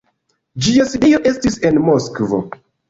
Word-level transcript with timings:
Ĝia 0.67 0.87
sidejo 0.93 1.21
estis 1.35 1.61
en 1.71 1.81
Moskvo. 1.91 2.45